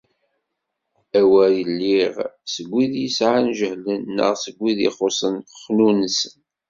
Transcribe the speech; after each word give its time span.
A 1.19 1.21
wer 1.29 1.51
iliɣ 1.63 2.13
seg 2.53 2.67
wid 2.73 2.93
yesɛan 3.03 3.45
jehlen 3.57 4.03
neɣ 4.15 4.33
seg 4.43 4.55
wid 4.61 4.79
ixuṣṣen 4.89 5.35
xnunesen. 5.63 6.37